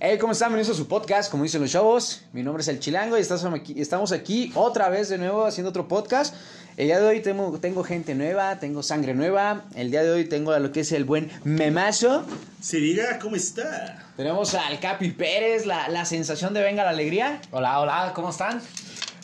[0.00, 0.50] Hey, ¿cómo están?
[0.50, 2.22] Bienvenidos a su podcast, como dicen los chavos.
[2.32, 5.70] Mi nombre es El Chilango y estamos aquí, estamos aquí otra vez de nuevo haciendo
[5.70, 6.36] otro podcast.
[6.76, 9.64] El día de hoy tengo, tengo gente nueva, tengo sangre nueva.
[9.74, 12.24] El día de hoy tengo a lo que es el buen memazo.
[12.60, 14.06] Si diga, ¿cómo está?
[14.16, 17.40] Tenemos al Capi Pérez, la, la sensación de Venga la Alegría.
[17.50, 18.62] Hola, hola, ¿cómo están?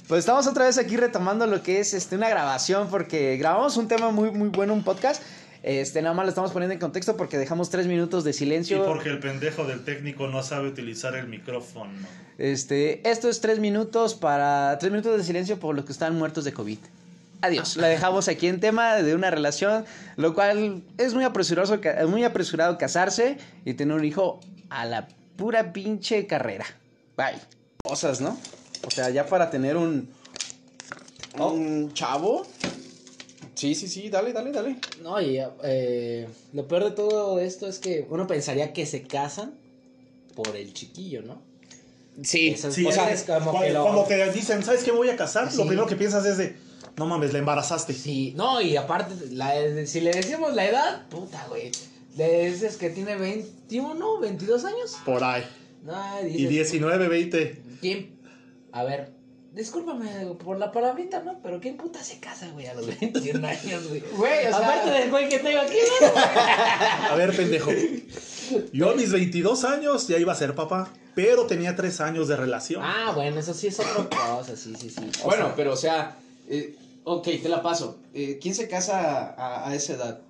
[0.09, 3.87] Pues estamos otra vez aquí retomando lo que es este, una grabación porque grabamos un
[3.87, 5.23] tema muy, muy bueno, un podcast.
[5.67, 8.85] Este, nada más lo estamos poniendo en contexto porque dejamos tres minutos de Y silencio.
[8.85, 11.91] porque el pendejo del técnico no sabe utilizar el micrófono.
[12.37, 16.45] Este, esto es tres minutos para tres minutos de silencio por los que están muertos
[16.45, 16.79] de COVID.
[17.41, 17.77] Adiós.
[17.79, 19.87] La dejamos aquí en tema de una relación,
[20.17, 25.09] lo cual es muy apresurado, ca- muy apresurado casarse y tener un hijo a la
[25.37, 26.67] pura pinche carrera.
[27.17, 27.39] Bye.
[27.83, 28.39] Cosas, ¿no?
[28.87, 30.09] O sea, ya para tener un
[31.39, 32.47] un chavo.
[33.55, 34.77] Sí, sí, sí, dale, dale, dale.
[35.03, 39.55] No, y eh, lo peor de todo esto es que uno pensaría que se casan
[40.35, 41.41] por el chiquillo, ¿no?
[42.23, 44.99] Sí, Sí, o sea, es- como cuando, que lo- cuando te dicen, ¿sabes qué me
[44.99, 45.51] voy a casar?
[45.51, 45.59] Sí.
[45.59, 46.57] Lo primero que piensas es de,
[46.97, 47.93] no mames, la embarazaste.
[47.93, 51.71] Sí, no, y aparte, la- si le decimos la edad, puta, güey.
[52.17, 54.97] Le dices que tiene 21, 22 años.
[55.05, 55.43] Por ahí.
[55.85, 57.61] No, Y dices, 19, 20.
[57.81, 58.11] ¿quién?
[58.71, 59.11] A ver,
[59.55, 61.39] discúlpame por la palabrita, ¿no?
[61.43, 64.01] Pero ¿quién puta se casa, güey, a los 21 años, güey?
[64.17, 66.07] Güey, o sea- Aparte del güey que tengo aquí, ¿no?
[67.11, 67.71] A ver, pendejo.
[68.73, 72.37] Yo a mis 22 años ya iba a ser papá, pero tenía 3 años de
[72.37, 72.83] relación.
[72.85, 75.01] Ah, bueno, eso sí es otra cosa, sí, sí, sí.
[75.23, 76.17] O Bueno, sea, pero o sea,
[76.49, 77.99] eh, ok, te la paso.
[78.13, 80.21] Eh, ¿Quién se casa a, a esa edad?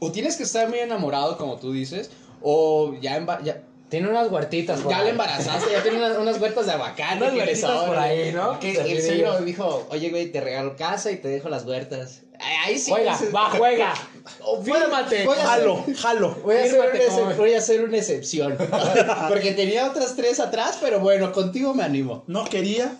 [0.00, 2.10] O tienes que estar muy enamorado, como tú dices,
[2.42, 5.04] o ya, emba- ya, Tiene unas huertitas por ya ahí.
[5.04, 7.16] le embarazaste, ya tiene unas, unas huertas de aguacate.
[7.16, 8.58] Unas huertitas por ahí, ¿no?
[8.58, 12.22] Que el suegro dijo, oye, güey, te regalo casa y te dejo las huertas.
[12.64, 12.90] Ahí sí.
[12.90, 13.94] Juega, va, juega.
[14.40, 15.26] O voy a- Fírmate.
[15.26, 16.34] Jalo, jalo.
[16.42, 16.80] Voy a, hacer
[17.22, 18.58] una voy a hacer una excepción.
[19.28, 22.24] Porque tenía otras tres atrás, pero bueno, contigo me animo.
[22.26, 22.96] No quería,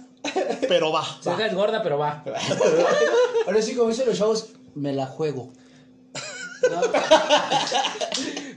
[0.69, 1.05] pero va.
[1.21, 2.23] Se deja es gorda, pero va.
[3.47, 5.53] Ahora sí, como dicen los chavos, me la juego.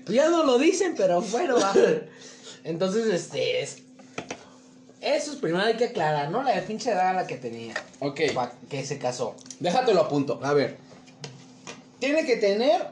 [0.08, 1.74] Ya no lo dicen, pero bueno, va.
[2.68, 3.78] Entonces, este es.
[5.00, 6.44] Eso es primero hay que aclarar, ¿no?
[6.44, 7.74] La pinche edad a la que tenía.
[8.00, 8.22] Ok.
[8.34, 9.36] Pa- que se casó.
[9.60, 10.40] Déjatelo a punto.
[10.44, 10.78] A ver.
[12.00, 12.88] Tiene que tener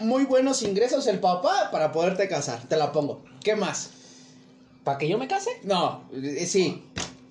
[0.00, 2.60] muy buenos ingresos el papá para poderte casar.
[2.68, 3.22] Te la pongo.
[3.42, 3.90] ¿Qué más?
[4.82, 5.50] ¿Para que yo me case?
[5.62, 6.82] No, eh, sí.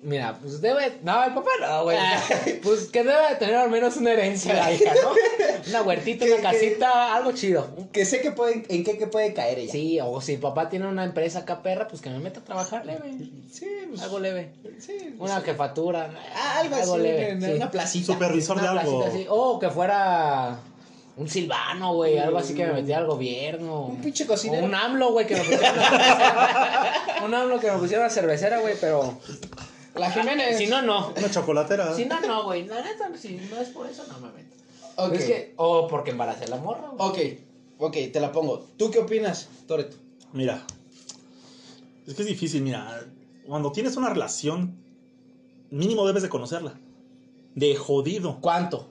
[0.06, 1.00] Mira, pues debe.
[1.02, 1.98] No, el papá no, güey.
[2.62, 5.10] Pues que debe de tener al menos una herencia la hija, ¿no?
[5.68, 7.66] Una huertita, una casita, algo chido.
[7.90, 9.72] Que sé que pueden, en qué, que puede caer ella.
[9.72, 12.44] Sí, o si el papá tiene una empresa acá perra, pues que me meta a
[12.44, 13.16] trabajar leve.
[13.50, 14.52] Sí, pues, Algo leve.
[14.78, 16.08] sí, Una jefatura.
[16.36, 18.12] Ah, algo así, una, una placita.
[18.12, 19.04] Supervisor de algo.
[19.30, 20.60] O que fuera
[21.16, 22.16] un silvano, güey.
[22.18, 23.86] Algo así que me metiera al gobierno.
[23.86, 24.64] Un pinche O cocinero.
[24.64, 26.92] un AMLO, güey, que me pusiera una cervecera.
[27.24, 29.18] Un AMLO que me pusiera una cervecera, güey, pero.
[29.96, 30.58] La Jiménez.
[30.58, 31.12] Si no, no.
[31.16, 31.94] Una chocolatera.
[31.94, 32.66] Si no, no, güey.
[32.66, 34.56] La neta, si no es por eso, no me meto.
[34.96, 35.12] Ok.
[35.14, 37.38] Es que, o porque embaracé a la morra, güey.
[37.38, 37.40] Ok,
[37.78, 38.66] ok, te la pongo.
[38.76, 39.96] ¿Tú qué opinas, Toreto?
[40.32, 40.64] Mira.
[42.06, 43.06] Es que es difícil, mira.
[43.46, 44.76] Cuando tienes una relación,
[45.70, 46.74] mínimo debes de conocerla.
[47.54, 48.38] De jodido.
[48.40, 48.88] ¿Cuánto?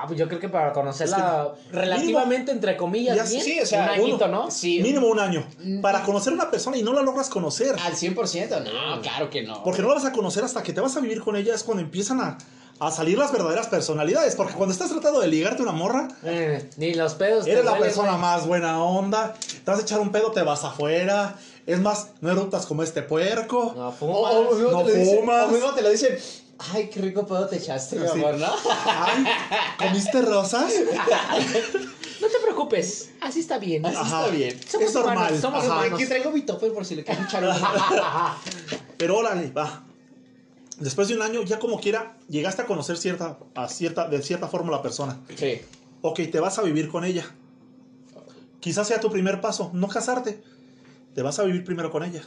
[0.00, 3.82] No, pues yo creo que para conocerla relativamente, entre comillas, Ya bien, sí, o sea,
[3.84, 4.50] un añito, uno- ¿no?
[4.50, 4.80] Sí.
[4.82, 5.46] Mínimo un año.
[5.80, 7.76] Para conocer a una persona y no la logras conocer.
[7.82, 9.62] Al 100%, no, claro que no.
[9.62, 11.54] Porque no la vas a conocer hasta que te vas a vivir con ella.
[11.54, 12.38] Es cuando empiezan a,
[12.80, 14.34] a salir las verdaderas personalidades.
[14.36, 17.44] Porque cuando estás tratando de ligarte una morra, Eh, ni los pedos.
[17.44, 18.20] te eres la persona güey.
[18.20, 19.34] más buena onda.
[19.64, 21.36] Te vas a echar un pedo, te vas afuera.
[21.64, 23.72] Es más, no eructas como este puerco.
[23.76, 24.34] No, O, fumas.
[24.34, 25.44] o, mismo no te dicen, fumas.
[25.44, 26.18] o mismo te lo dicen.
[26.70, 28.46] Ay, qué rico pedo te echaste, mi amor, ¿no?
[28.86, 29.24] Ay,
[29.78, 30.72] ¿comiste rosas?
[32.20, 33.84] No te preocupes, así está bien.
[33.84, 34.20] Así Ajá.
[34.26, 34.60] está bien.
[34.68, 35.16] Somos es normal.
[35.16, 35.72] humanos, somos Ajá.
[35.74, 35.94] humanos.
[35.94, 37.54] Aquí traigo mi topper por si le quieren echar un
[38.96, 39.84] Pero órale, va.
[40.78, 44.46] Después de un año, ya como quiera, llegaste a conocer cierta, a cierta, de cierta
[44.48, 45.18] forma la persona.
[45.36, 45.60] Sí.
[46.00, 47.24] Ok, te vas a vivir con ella.
[48.60, 50.42] Quizás sea tu primer paso, no casarte.
[51.14, 52.22] Te vas a vivir primero con ella.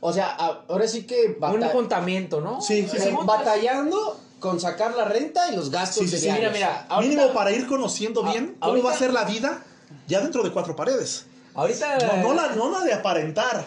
[0.00, 2.60] O sea, a- ahora sí que Un juntamiento, ¿no?
[2.60, 3.10] Sí, sí, sí.
[3.24, 6.30] batallando con sacar la renta y los gastos Sí, sí, sí.
[6.30, 9.62] Mira, mira, ahorita, Mínimo para ir conociendo bien cómo ahorita- va a ser la vida
[10.06, 11.26] ya dentro de cuatro paredes.
[11.54, 13.64] ahorita No, no la, no la de aparentar.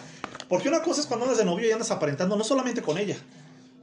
[0.48, 3.16] Porque una cosa es cuando andas de novio y andas aparentando no solamente con ella,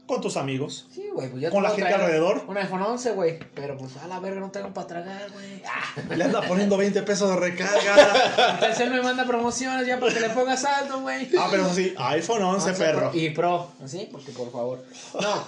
[0.10, 0.88] con tus amigos.
[0.92, 2.44] Sí, güey, pues Con la gente alrededor.
[2.48, 3.38] Un iPhone 11, güey.
[3.54, 5.62] Pero pues a la verga no tengo para tragar, güey.
[5.64, 8.58] Ah, Le anda poniendo 20 pesos de recarga.
[8.60, 11.30] Telcel me manda promociones ya para que le ponga saldo, güey.
[11.38, 13.12] ah, pero eso sí, iPhone 11, perro.
[13.14, 14.10] Y Pro, ¿sí?
[14.12, 14.84] Porque por favor.
[15.22, 15.44] No,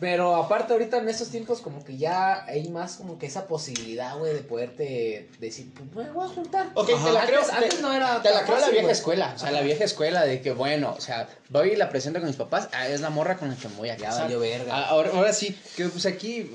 [0.00, 4.16] Pero aparte ahorita en estos tiempos como que ya hay más como que esa posibilidad,
[4.16, 6.68] güey, de poderte decir, pues me voy a juntar.
[6.74, 7.04] Ok, Ajá.
[7.06, 7.40] te la creo.
[7.40, 9.32] Antes- te- antes no era Te la creo la vieja escuela.
[9.34, 12.28] O sea, la vieja escuela de que, bueno, o sea, voy y la presento con
[12.28, 12.68] mis papás.
[12.72, 14.30] Ah, es la morra con la que me voy a Ya casar.
[14.38, 14.72] verga.
[14.76, 16.50] Ah, Ahora, ahora sí, que pues aquí,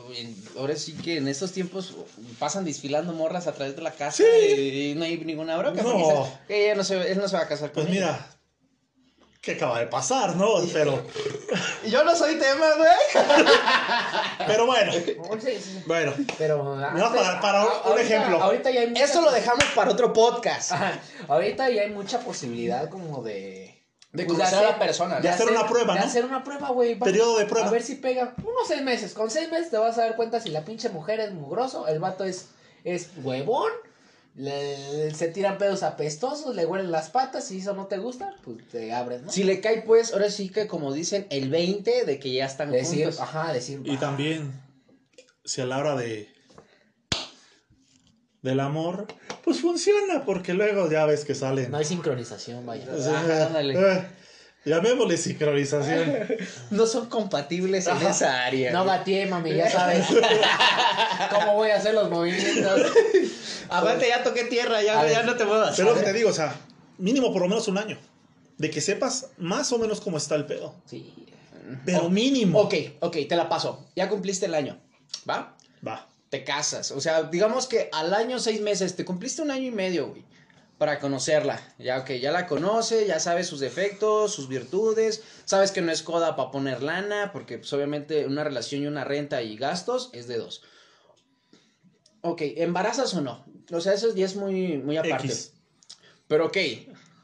[0.58, 1.96] ahora sí que en estos tiempos
[2.40, 4.92] pasan desfilando morras a través de la casa Sí.
[4.92, 5.82] y, no hay ninguna bronca.
[5.84, 5.92] No.
[5.92, 8.06] porque ella no se, él no se va a casar con Pues ella.
[8.08, 8.28] mira,
[9.44, 10.54] ¿qué acaba de pasar, no?
[10.72, 11.04] Pero,
[11.88, 13.26] Yo no soy tema, güey.
[14.48, 15.84] pero bueno, No, sí, sí.
[15.86, 16.14] bueno.
[16.38, 16.64] Pero
[17.14, 18.42] para- para un- un ahorita- ejemplo.
[18.42, 20.72] Ahorita ya hay mucha- Esto lo dejamos para otro podcast.
[20.72, 21.00] Ajá.
[21.28, 25.50] Ahorita ya hay mucha posibilidad como de De pues, conocer a la persona, De hacer
[25.50, 26.06] una prueba, de ¿no?
[26.06, 26.96] hacer una prueba, güey.
[26.98, 27.68] Periodo de prueba.
[27.68, 28.34] A ver si pega.
[28.44, 29.14] Unos seis meses.
[29.14, 32.00] Con seis meses te vas a dar cuenta si la pinche mujer es mugroso, el
[32.00, 32.48] vato es,
[32.86, 33.72] es huevón,
[34.36, 38.68] le- se tiran pedos apestosos, le huelen las patas, si eso no te gusta, pues
[38.70, 39.32] te abres, ¿no?
[39.32, 42.72] Si le cae, pues, ahora sí que como dicen, el 20 de que ya están
[42.72, 43.20] Decir, juntos.
[43.20, 43.82] ajá, decir.
[43.86, 44.52] Y "Ah, también,
[45.46, 46.30] si a la hora de
[48.42, 49.08] del amor,
[49.46, 51.72] pues funciona, porque luego ya ves que salen.
[51.72, 52.86] No hay sincronización, vaya.
[53.46, 53.74] Ándale.
[53.74, 54.06] eh,
[54.66, 56.28] llamémosle sincronización.
[56.72, 58.72] No son compatibles en esa área.
[58.72, 60.06] No batié, mami, ya sabes.
[61.32, 62.92] ¿Cómo voy a hacer los movimientos?
[63.70, 65.76] Aguante, ya toqué tierra, ya, ya no te muevas.
[65.76, 66.56] Pero lo que te digo, o sea,
[66.98, 67.98] mínimo por lo menos un año.
[68.58, 70.76] De que sepas más o menos cómo está el pedo.
[70.86, 71.14] Sí.
[71.86, 72.60] Pero mínimo.
[72.60, 73.86] Ok, ok, te la paso.
[73.96, 74.80] Ya cumpliste el año.
[75.30, 75.56] ¿Va?
[75.86, 76.08] Va.
[76.30, 76.92] Te casas.
[76.92, 80.24] O sea, digamos que al año, seis meses, te cumpliste un año y medio, güey.
[80.78, 81.62] Para conocerla.
[81.78, 85.24] Ya, ok, ya la conoce, ya sabes sus defectos, sus virtudes.
[85.46, 89.04] Sabes que no es coda para poner lana, porque pues, obviamente una relación y una
[89.04, 90.64] renta y gastos es de dos.
[92.22, 93.46] Ok, ¿embarazas o no?
[93.72, 95.28] O sea, eso ya es muy, muy aparte.
[95.28, 95.54] X.
[96.28, 96.58] Pero ok,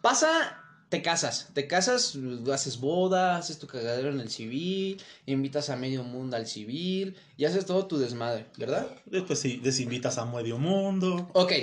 [0.02, 2.18] pasa, te casas, te casas,
[2.52, 7.46] haces boda, haces tu cagadero en el civil, invitas a medio mundo al civil y
[7.46, 8.88] haces todo tu desmadre, ¿verdad?
[9.06, 11.30] Después sí, desinvitas a medio mundo.
[11.34, 11.54] Ok,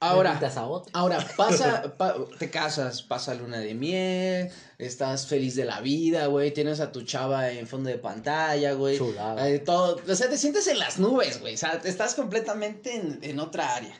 [0.00, 0.90] ahora, invitas a otro.
[0.94, 6.52] ahora pasa, pa- te casas, pasa luna de miel, estás feliz de la vida, güey,
[6.52, 8.96] tienes a tu chava en fondo de pantalla, güey.
[8.98, 9.48] Chulada.
[9.48, 13.18] Eh, todo, o sea, te sientes en las nubes, güey, o sea, estás completamente en,
[13.22, 13.94] en otra área,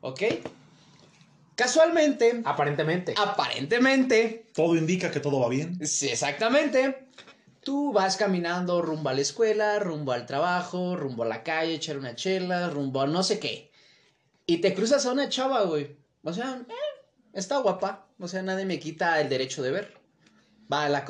[0.00, 0.22] ¿ok?
[1.54, 3.14] Casualmente, Aparentemente.
[3.16, 5.86] aparentemente, Todo indica que todo va bien.
[5.86, 7.06] Sí, exactamente.
[7.62, 11.96] Tú vas caminando rumbo a la escuela, rumbo al trabajo, rumbo a la calle, echar
[11.96, 13.70] una chela, rumbo a no sé qué.
[14.46, 15.96] Y te cruzas a una chava, güey.
[16.22, 16.72] O sea, eh,
[17.32, 18.08] está guapa.
[18.18, 19.94] O sea, nadie me quita el derecho de ver.
[20.72, 21.04] Va, la,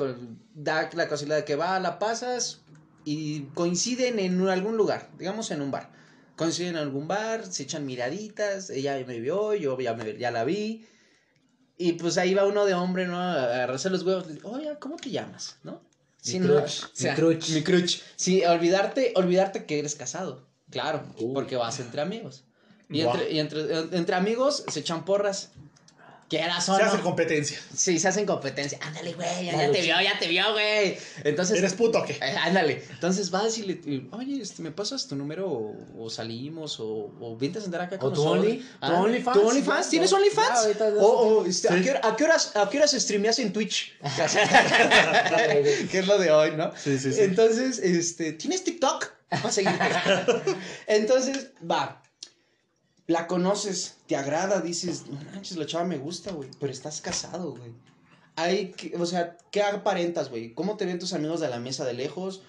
[0.53, 2.61] da la casualidad de que va, la pasas
[3.05, 5.91] y coinciden en algún lugar, digamos en un bar.
[6.35, 10.43] Coinciden en algún bar, se echan miraditas, ella me vio, yo ya, me- ya la
[10.43, 10.85] vi.
[11.77, 13.19] Y pues ahí va uno de hombre, ¿no?
[13.19, 14.25] A agarrarse los huevos.
[14.43, 15.57] Oye, ¿cómo te llamas?
[15.63, 15.81] ¿No?
[16.25, 17.53] Mi no, mi o sea, crush.
[17.53, 17.63] Mi.
[18.15, 20.47] Sí, olvidarte, olvidarte que eres casado.
[20.71, 21.33] Claro, Uh.
[21.33, 22.44] porque vas entre amigos.
[22.89, 23.15] Y, Guau.
[23.15, 25.49] entre, y entre, entre amigos se echan porras.
[26.27, 26.89] Quieras o Se no.
[26.89, 27.59] hace competencia.
[27.75, 28.79] Sí, se hacen competencia.
[28.81, 30.97] Ándale, güey, ya, te vio, ya te vio, güey.
[31.23, 32.13] Entonces, ¿Eres puto o qué?
[32.13, 32.83] eh, ándale.
[32.89, 37.37] Entonces vas y le, oye, este, ¿me pasas tu número o, o salimos o, o
[37.37, 38.43] vente a sentar acá con ¿O tu nosotros?
[38.43, 38.57] Only?
[38.57, 39.37] ¿Tu Ah, OnlyFans?
[39.39, 39.89] ¿Tu OnlyFans?
[39.91, 40.67] ¿Tienes OnlyFans?
[40.79, 41.83] ya O, o, este, ¿a, Sí.
[41.83, 43.95] qué, hora- a qué horas, ¿A qué horas streameas en Twitch?
[45.91, 46.71] que es lo de hoy, ¿no?
[46.75, 47.21] Sí, sí, sí.
[47.21, 49.11] Entonces, este, ¿tienes TikTok?
[49.31, 49.85] Va a seguirte.
[50.87, 52.01] Entonces, va.
[53.07, 57.51] La conoces, te agrada, dices, no manches, la chava me gusta, güey, pero estás casado,
[57.51, 57.71] güey.
[58.35, 60.53] Hay que, o sea, ¿qué aparentas, güey?
[60.53, 62.41] ¿Cómo te ven tus amigos de la mesa de lejos?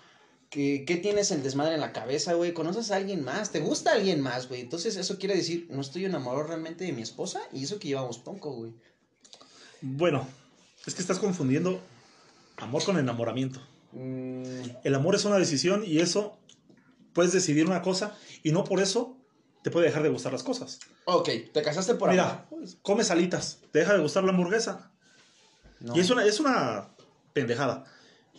[0.48, 2.54] ¿Qué, qué tienes el desmadre en la cabeza, güey?
[2.54, 3.52] ¿Conoces a alguien más?
[3.52, 4.62] ¿Te gusta alguien más, güey?
[4.62, 8.18] Entonces, eso quiere decir, no estoy enamorado realmente de mi esposa y eso que llevamos
[8.18, 8.72] poco, güey.
[9.82, 10.26] Bueno,
[10.86, 11.80] es que estás confundiendo
[12.56, 13.60] amor con enamoramiento.
[13.92, 16.36] Mm, El amor es una decisión y eso
[17.12, 19.15] puedes decidir una cosa y no por eso
[19.66, 20.78] te puede dejar de gustar las cosas.
[21.06, 22.68] ok, te casaste por Mira, amor.
[22.82, 24.92] comes alitas, te deja de gustar la hamburguesa.
[25.80, 25.96] No.
[25.96, 26.90] Y es una, es una
[27.32, 27.84] pendejada.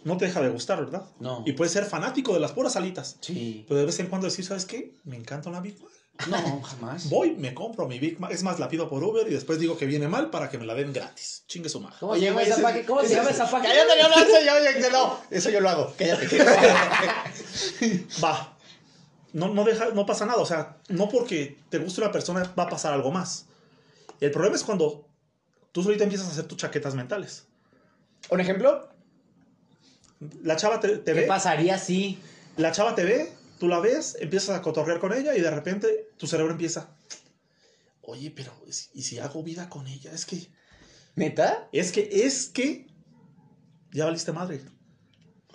[0.06, 1.04] No te deja de gustar, ¿verdad?
[1.20, 1.44] No.
[1.46, 3.18] Y puedes ser fanático de las puras alitas.
[3.20, 3.66] Sí.
[3.68, 4.94] Pero de vez en cuando decir, ¿sabes qué?
[5.04, 5.92] Me encanta una Big Mac.
[6.30, 7.10] No, jamás.
[7.10, 8.32] Voy, me compro mi Big Mac.
[8.32, 10.66] Es más, la pido por Uber y después digo que viene mal para que me
[10.66, 11.44] la den gratis.
[11.48, 11.98] Chingue su madre.
[12.00, 12.86] ¿Cómo se llama esa?
[12.86, 13.74] ¿Cómo se llama esa página?
[13.74, 15.94] Cállate, yo no, eso yo, yo- no, eso yo lo hago.
[15.98, 16.26] Cállate.
[18.24, 18.57] Va.
[19.38, 20.42] No, no, deja, no pasa nada.
[20.42, 23.46] O sea, no porque te guste una persona va a pasar algo más.
[24.20, 25.08] El problema es cuando
[25.72, 27.46] tú solita empiezas a hacer tus chaquetas mentales.
[28.32, 28.90] Un ejemplo,
[30.42, 31.28] La chava te, te ¿Qué ve.
[31.28, 32.18] pasaría si?
[32.58, 36.10] La chava te ve, tú la ves, empiezas a cotorrear con ella y de repente
[36.18, 36.90] tu cerebro empieza.
[38.02, 38.52] Oye, pero
[38.96, 40.12] ¿y si hago vida con ella?
[40.14, 40.50] Es que,
[41.14, 41.70] ¿neta?
[41.72, 42.88] es que, es que,
[43.92, 44.62] ya valiste madre.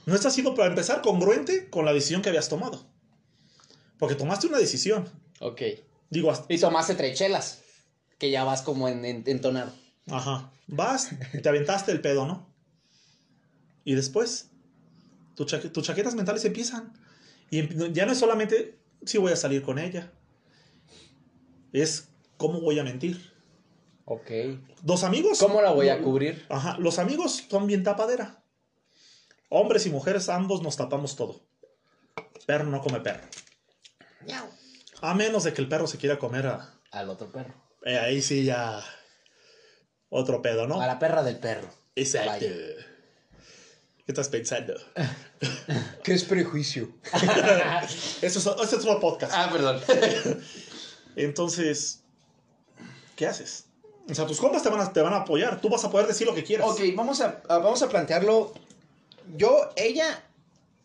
[0.06, 2.91] no estás siendo, para empezar, congruente con la decisión que habías tomado.
[4.02, 5.08] Porque tomaste una decisión.
[5.38, 5.62] Ok.
[6.10, 7.60] Digo, hasta- Y tomaste tres chelas.
[8.18, 9.70] Que ya vas como en, en- entonado.
[10.10, 12.52] ajá, vas, te aventaste el pedo, ¿no?
[13.84, 14.50] Y después,
[15.36, 16.92] tu chaque- tus chaquetas mentales empiezan.
[17.48, 20.10] Y em- ya no es solamente si voy a salir con ella.
[21.72, 23.32] Es cómo voy a mentir.
[24.04, 24.30] Ok.
[24.82, 25.38] Dos amigos.
[25.38, 26.44] ¿Cómo la voy a cubrir?
[26.48, 28.42] Ajá, los amigos son bien tapadera.
[29.48, 31.40] Hombres y mujeres, ambos nos tapamos todo.
[32.46, 33.22] Perro no come perro.
[35.00, 36.74] A menos de que el perro se quiera comer a...
[36.90, 37.54] Al otro perro.
[37.84, 38.80] eh, ahí sí ya...
[40.08, 40.80] Otro pedo, ¿no?
[40.80, 41.68] A la perra del perro.
[41.96, 42.30] Exacto.
[42.32, 42.48] Vaya.
[44.04, 44.74] ¿Qué estás pensando?
[46.04, 46.92] ¿Qué es prejuicio?
[48.20, 49.32] Eso es, ese es otro podcast.
[49.34, 49.80] Ah, perdón.
[51.16, 52.02] Entonces,
[53.16, 53.66] ¿qué haces?
[54.10, 55.60] O sea, tus compas te van, a, te van a apoyar.
[55.60, 56.66] Tú vas a poder decir lo que quieras.
[56.68, 58.52] ok, vamos a, a- vamos a plantearlo.
[59.36, 60.22] Yo, ella.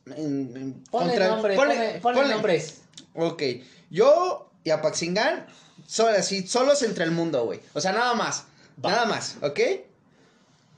[0.06, 2.34] en- en Ponle contra- nombre, ponle- ponle, ponle ponle.
[2.34, 2.82] nombres.
[3.16, 3.44] Ok,
[3.90, 5.48] yo y Apaxingán,
[5.88, 7.60] solo así, solos entre el mundo, güey.
[7.74, 8.46] O sea, nada más.
[8.84, 8.92] Va.
[8.92, 9.60] Nada más, ¿ok?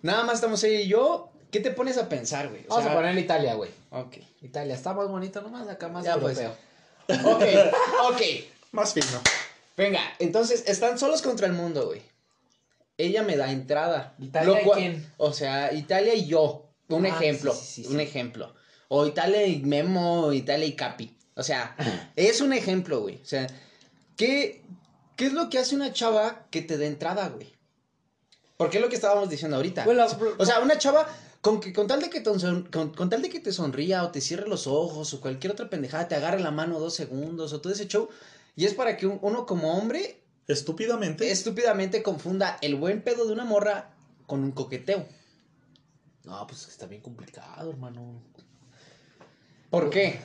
[0.02, 1.30] Nada más estamos ella y yo.
[1.52, 2.62] ¿Qué te pones a pensar, güey?
[2.68, 3.72] O Vamos sea, a poner Italia, güey.
[3.90, 4.18] Ok.
[4.42, 6.38] Italia, está más bonito nomás, acá más Ya, pues.
[6.38, 7.32] europeo.
[7.34, 7.44] Ok,
[8.14, 8.22] ok.
[8.72, 9.08] Más fino.
[9.76, 12.02] Venga, entonces están solos contra el mundo, güey.
[13.00, 14.14] Ella me da entrada.
[14.20, 15.12] ¿Italia cual- quién?
[15.18, 16.66] O sea, Italia y yo.
[16.90, 17.54] Un Ah, ejemplo.
[17.54, 18.04] sí, sí, sí, un sí.
[18.04, 18.54] ejemplo.
[18.88, 21.16] O Italia y Memo, Italia y Capi.
[21.40, 21.76] O sea,
[22.16, 23.16] es un ejemplo, güey.
[23.22, 23.48] O sea,
[24.18, 24.62] ¿qué,
[25.16, 27.54] ¿qué es lo que hace una chava que te dé entrada, güey?
[28.58, 29.86] Porque es lo que estábamos diciendo ahorita.
[29.86, 30.06] Bueno,
[30.38, 31.08] o sea, una chava
[31.42, 34.04] con que con tal de que te son- con, con tal de que te sonría
[34.04, 37.54] o te cierre los ojos o cualquier otra pendejada, te agarre la mano dos segundos
[37.54, 38.10] o todo ese show.
[38.58, 41.32] Y es para que un- uno como hombre Estúpidamente.
[41.32, 43.92] estúpidamente confunda el buen pedo de una morra
[44.28, 45.06] con un coqueteo.
[46.26, 48.22] No, pues está bien complicado, hermano.
[49.70, 50.20] ¿Por qué?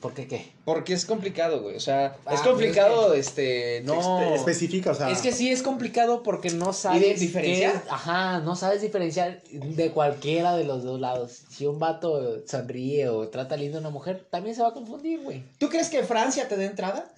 [0.00, 0.50] ¿Por qué qué?
[0.64, 1.76] Porque es complicado, güey.
[1.76, 4.00] O sea, Ah, es complicado, es este, no.
[4.00, 5.10] Espe- especifica, o sea.
[5.10, 7.20] Es que sí es complicado porque no sabes.
[7.20, 7.82] diferenciar?
[7.82, 11.42] qué- ajá, no sabes diferenciar de cualquiera de los dos lados.
[11.50, 15.20] Si un vato sonríe o trata lindo a una mujer, también se va a confundir,
[15.20, 15.44] güey.
[15.58, 17.12] ¿Tú crees que Francia te dé entrada?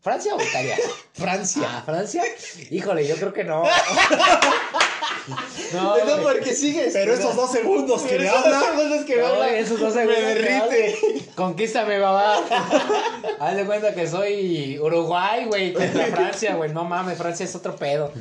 [0.00, 0.76] ¿Francia o Italia?
[1.14, 1.62] Francia.
[1.66, 2.22] Ah, ¿Francia?
[2.70, 3.62] Híjole, yo creo que no.
[5.72, 6.22] no, no, güey.
[6.22, 6.92] porque sigues.
[6.92, 8.60] Pero esos dos segundos que le habla.
[8.60, 11.30] segundos que me No, habla, esos dos me segundos que derrite.
[11.34, 12.38] Conquístame, babá.
[13.40, 16.72] Hazle cuenta que soy Uruguay, güey, contra Francia, güey.
[16.72, 18.12] No mames, Francia es otro pedo.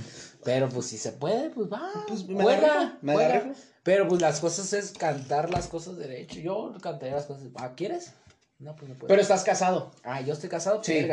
[0.43, 1.91] Pero pues si se puede, pues va.
[2.07, 3.51] Pues, me juega, me juega.
[3.83, 6.39] Pero pues las cosas es cantar las cosas derecho.
[6.39, 7.43] Yo cantaría las cosas.
[7.55, 8.13] ¿Ah, quieres?
[8.59, 9.07] No, pues no puedo.
[9.07, 9.91] Pero estás casado.
[10.03, 11.07] Ah, yo estoy casado, pues Sí.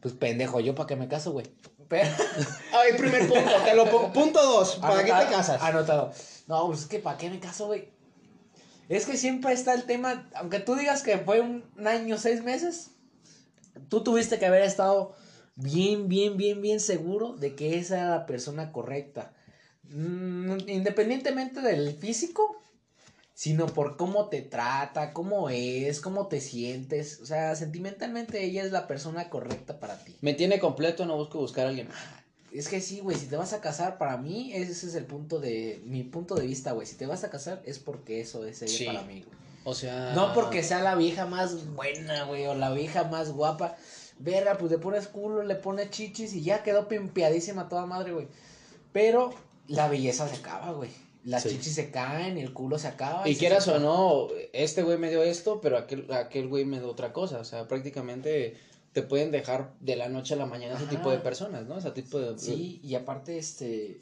[0.00, 1.46] Pues pendejo, yo para qué me caso, güey.
[1.88, 2.10] Pero.
[2.72, 4.12] Ay, primer punto, te lo pongo.
[4.12, 5.62] Punto dos, ¿para qué te casas?
[5.62, 6.12] Anotado.
[6.46, 7.88] No, pues es que ¿para qué me caso, güey?
[8.88, 12.90] Es que siempre está el tema, aunque tú digas que fue un año, seis meses,
[13.88, 15.14] tú tuviste que haber estado
[15.56, 19.32] bien, bien, bien, bien seguro de que esa era la persona correcta.
[19.84, 22.62] Mm, independientemente del físico,
[23.34, 27.20] sino por cómo te trata, cómo es, cómo te sientes.
[27.20, 30.16] O sea, sentimentalmente ella es la persona correcta para ti.
[30.20, 31.98] Me tiene completo, no busco buscar a alguien más.
[32.52, 35.40] Es que sí, güey, si te vas a casar, para mí ese es el punto
[35.40, 36.86] de, mi punto de vista, güey.
[36.86, 38.84] Si te vas a casar es porque eso es ella Sí.
[38.86, 39.36] para mí, güey.
[39.64, 40.12] O sea.
[40.14, 43.76] No porque sea la vieja más buena, güey, o la vieja más guapa.
[44.20, 48.28] Verga, pues le pones culo, le pones chichis y ya quedó pimpeadísima toda madre, güey.
[48.92, 49.34] Pero
[49.66, 50.90] la belleza se acaba, güey.
[51.24, 51.50] Las Sí.
[51.50, 53.26] chichis se caen, el culo se acaba.
[53.28, 56.90] Y quieras o no, este güey me dio esto, pero aquel, aquel güey me dio
[56.90, 57.38] otra cosa.
[57.38, 58.56] O sea, prácticamente
[58.92, 61.78] te pueden dejar de la noche a la mañana ese tipo de personas, ¿no?
[61.78, 62.38] Ese tipo de.
[62.38, 64.00] Sí, y aparte, este,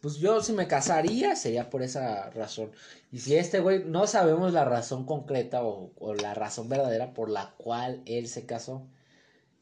[0.00, 2.72] pues yo si me casaría sería por esa razón.
[3.12, 7.30] Y si este güey, no sabemos la razón concreta o, o la razón verdadera por
[7.30, 8.82] la cual él se casó.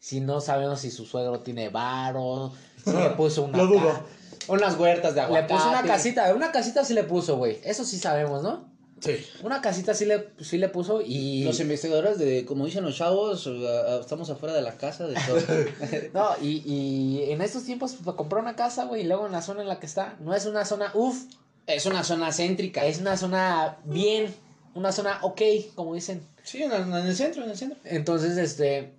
[0.00, 2.52] Si no sabemos si su suegro tiene varo,
[2.82, 3.58] si le puso una...
[3.58, 3.88] Lo dudo.
[3.92, 4.02] ca-
[4.48, 5.54] Unas huertas de Le aguacate.
[5.54, 7.58] puso una casita, una casita sí le puso, güey.
[7.64, 8.70] Eso sí sabemos, ¿no?
[9.00, 9.16] Sí.
[9.42, 11.42] Una casita sí le, sí le puso y...
[11.42, 15.40] Los investigadores de, como dicen los chavos, uh, estamos afuera de la casa de todo.
[16.14, 19.42] No, y, y en estos tiempos pues, compró una casa, güey, y luego en la
[19.42, 21.24] zona en la que está, no es una zona, uff,
[21.66, 22.86] es una zona céntrica.
[22.86, 24.32] Es una zona bien,
[24.74, 25.42] una zona ok,
[25.74, 26.22] como dicen.
[26.44, 27.78] Sí, en, en el centro, en el centro.
[27.84, 28.92] Entonces, este,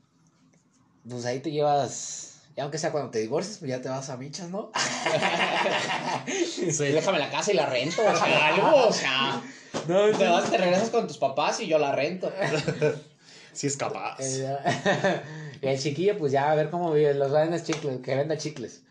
[1.10, 4.18] pues ahí te llevas, y aunque sea cuando te divorcies, pues ya te vas a
[4.18, 4.72] michas, ¿no?
[6.26, 6.86] Sí.
[6.86, 9.42] Déjame la casa y la rento, o sea, algo, o sea.
[9.88, 12.32] No, Te vas, te regresas con tus papás y yo la rento.
[13.54, 14.18] Sí es capaz.
[14.20, 15.22] Eh,
[15.62, 18.82] y el chiquillo, pues ya a ver cómo vive, los venden chicles, que venda chicles.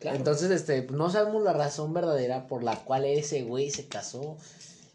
[0.00, 0.18] Claro.
[0.18, 4.36] Entonces, este, no sabemos la razón verdadera por la cual ese güey se casó.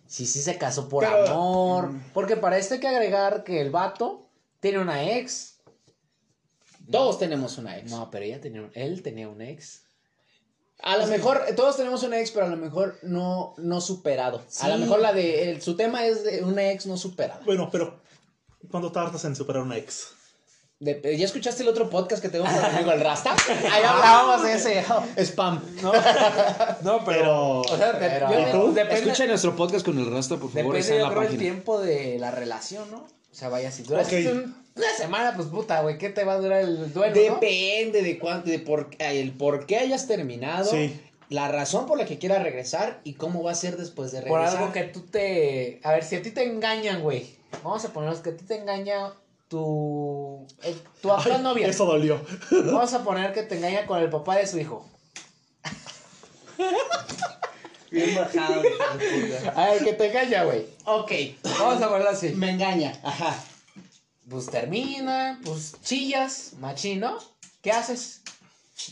[0.05, 1.87] si sí se casó por Pero- amor.
[1.93, 2.03] Mm.
[2.13, 4.29] Porque para esto hay que agregar que el vato
[4.59, 5.50] tiene una ex.
[6.91, 7.89] Todos tenemos una ex.
[7.91, 9.83] No, pero ella tenía, él tenía un ex.
[10.83, 14.41] A lo mejor, todos tenemos una ex, pero a lo mejor no, no superado.
[14.61, 17.39] A lo mejor la de, el- su tema es de una ex no superada.
[17.45, 17.99] Bueno, pero
[18.69, 20.07] ¿cuándo tardas en superar una ex?
[20.79, 23.35] De- ¿Ya escuchaste el otro podcast que tengo con mi amigo el Rasta?
[23.71, 25.61] Ahí hablábamos de ese oh, spam.
[25.83, 25.91] No,
[26.81, 28.73] no Pero- O sea, Pero- yo- ¿Y tú?
[28.73, 30.73] depende, Escucha nuestro podcast con el Rasta, por favor.
[30.73, 32.97] depende en yo la creo, el tiempo de la relación, ¿no?
[32.97, 34.13] O sea, vaya, si duras Ok.
[34.33, 37.21] un- una semana, pues puta, güey, ¿qué te va a durar el duelo, no?
[37.39, 40.99] Depende de cuánto, de por, el por qué hayas terminado, Sí.
[41.29, 44.39] la razón por la que quieras regresar y cómo va a ser después de Por
[44.39, 44.59] regresar.
[44.61, 45.79] algo que tú te...
[45.83, 47.35] A ver, si a ti te engañan, güey.
[47.63, 49.13] Vamos a ponernos que a ti te engaña
[49.49, 50.45] tu...
[50.63, 51.67] eh, tu actual Ay, novia.
[51.67, 52.21] Eso dolió.
[52.51, 54.87] Vamos a poner que te engaña con el papá de su hijo.
[57.91, 59.53] Bien bajado, puta.
[59.55, 60.65] A ver, que te engaña, güey.
[60.85, 61.11] Ok,
[61.59, 62.29] Vamos a ponerlo así.
[62.29, 62.97] me engaña.
[63.03, 63.35] Ajá.
[64.31, 67.17] Pues termina, pues chillas, machino.
[67.61, 68.21] ¿Qué haces?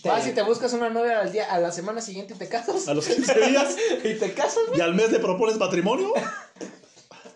[0.04, 2.48] Te- Vas y te buscas una novia al día, a la semana siguiente y te
[2.48, 2.88] casas.
[2.88, 4.78] A los 15 días ¿Y te casas, güey?
[4.78, 6.14] y al mes le propones matrimonio.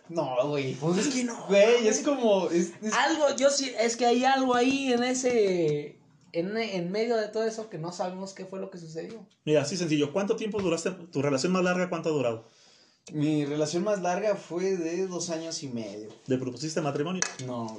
[0.10, 0.76] No, güey.
[0.76, 1.46] Pues es que no.
[1.48, 2.50] Güey, es como.
[2.50, 5.98] es- es- Algo, yo sí, es que hay algo ahí en ese.
[6.34, 9.26] En, en medio de todo eso que no sabemos qué fue lo que sucedió.
[9.46, 10.12] Mira, así sencillo.
[10.12, 10.92] ¿Cuánto tiempo duraste?
[10.92, 12.46] ¿Tu relación más larga cuánto ha durado?
[13.12, 16.10] Mi relación más larga fue de dos años y medio.
[16.28, 17.22] ¿Le propusiste matrimonio?
[17.46, 17.78] No.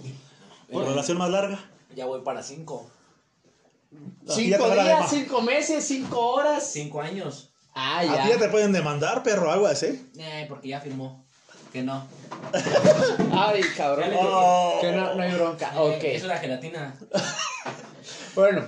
[0.70, 1.58] ¿Tu relación más larga?
[1.96, 2.90] Ya voy para cinco.
[4.28, 6.68] A ti Cinco ya días, cinco meses, cinco horas.
[6.70, 7.50] Cinco años.
[7.74, 8.38] Ah, A ti ya ya.
[8.38, 10.00] te pueden demandar, perro, aguas, ¿eh?
[10.18, 11.24] Eh, porque ya firmó.
[11.72, 12.06] Que no.
[13.32, 14.10] Ay, cabrón.
[14.10, 14.78] Ya Oh.
[14.80, 15.72] Que no, no hay bronca.
[15.80, 16.04] Ok.
[16.04, 16.94] Eh, Eso es la gelatina.
[18.34, 18.64] Bueno.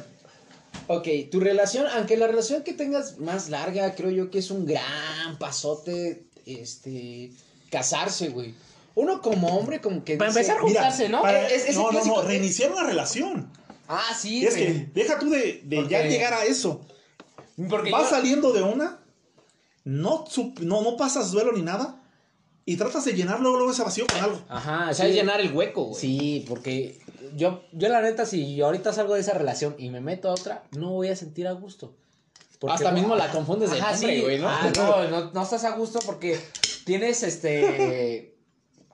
[0.87, 4.65] Ok, tu relación, aunque la relación que tengas más larga, creo yo que es un
[4.65, 7.33] gran pasote, este,
[7.71, 8.55] casarse, güey.
[8.95, 11.21] Uno como hombre, como que Para dice- empezar, juntarse, ¿no?
[11.21, 12.17] para- Es- es el no, no, clásico.
[12.17, 13.51] no, reiniciar una relación.
[13.89, 14.67] Ah, sí, Y es güey.
[14.67, 16.81] que deja tú de, de ya llegar a eso.
[17.69, 19.01] Porque Vas yo- saliendo de una,
[19.85, 20.25] no,
[20.61, 22.03] no, no pasas duelo ni nada,
[22.65, 24.41] y tratas de llenar luego, luego ese vacío con algo.
[24.49, 24.99] Ajá, Sí.
[24.99, 26.01] sabes llenar el hueco, güey.
[26.01, 26.99] Sí, porque
[27.37, 30.65] yo, yo la neta, si ahorita salgo de esa relación y me meto a otra,
[30.77, 31.95] no voy a sentir a gusto.
[32.59, 34.23] Porque- Hasta mismo la confundes de nombre, sí.
[34.23, 34.49] güey, ¿no?
[34.49, 36.39] Ah, no, no, no estás a gusto porque
[36.85, 38.35] tienes este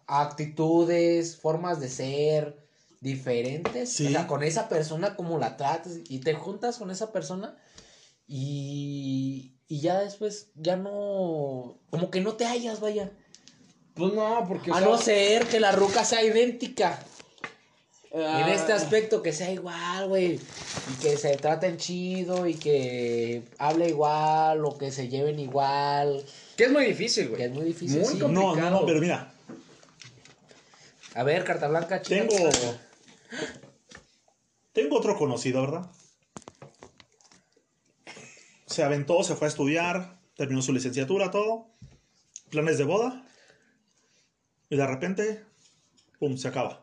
[0.07, 2.66] actitudes, formas de ser
[3.01, 3.92] diferentes.
[3.92, 4.07] Sí.
[4.07, 7.57] O sea, con esa persona, como la tratas, y te juntas con esa persona
[8.27, 13.12] y, y ya después ya no, como que no te hallas, vaya.
[13.94, 14.70] Pues no, porque.
[14.70, 17.05] o A sea, no ser que la ruca sea idéntica.
[18.14, 20.35] Ah, En este aspecto que sea igual, güey.
[20.35, 26.25] Y que se traten chido y que hable igual o que se lleven igual.
[26.57, 27.42] Que es muy difícil, Que güey.
[27.44, 28.01] es muy difícil.
[28.01, 28.18] Muy sí.
[28.18, 28.55] complicado.
[28.57, 29.33] No, no, no, pero mira,
[31.14, 32.27] A ver, carta blanca, chica.
[32.27, 32.51] tengo.
[34.72, 35.90] Tengo otro conocido, ¿verdad?
[38.66, 41.66] Se aventó, se fue a estudiar, terminó su licenciatura, todo.
[42.51, 43.27] Planes de boda.
[44.70, 45.44] Y de repente,
[46.18, 46.82] pum, se acaba.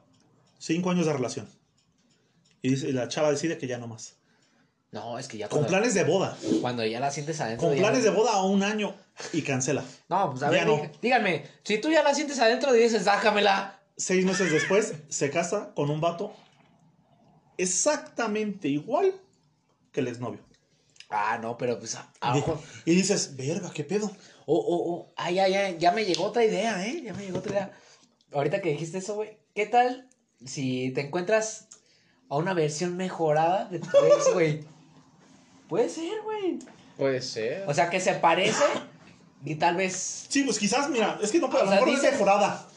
[0.59, 1.49] Cinco años de relación.
[2.61, 4.17] Y, la chava decide que ya no más.
[4.91, 6.37] No, es que ya Con cuando, planes de boda.
[6.61, 7.67] cuando ya la sientes adentro.
[7.69, 8.95] Con planes de boda a un año
[9.33, 9.83] y cancela.
[10.09, 10.77] No, pues a Ya ver, no.
[10.77, 11.45] dí- díganme.
[11.63, 13.79] Si tú ya la sientes adentro y dices, dájamela.
[13.97, 16.33] Seis meses después se casa con un vato
[17.57, 19.13] exactamente igual
[19.91, 20.39] que el exnovio.
[21.09, 21.95] Ah, no, pero pues.
[21.95, 22.61] a- a Y- ojo.
[22.85, 24.07] y dices, verga, ¿qué pedo?
[24.45, 25.13] Oh, oh, oh.
[25.15, 25.77] Ay, ay, ay.
[25.79, 27.01] Ya me llegó otra idea, ¿eh?
[27.03, 27.71] Ya me llegó otra idea.
[28.33, 29.37] Ahorita que dijiste eso, güey.
[29.55, 30.08] ¿Qué tal
[30.45, 31.67] si te encuentras
[32.30, 34.63] a una versión mejorada de tu ex, güey?
[35.67, 36.60] Puede ser, güey.
[36.97, 37.63] Puede ser.
[37.67, 38.63] O sea, que se parece
[39.45, 40.25] y tal vez.
[40.30, 42.67] Sí, pues quizás, mira, es que no, a O lo mejor es mejorada.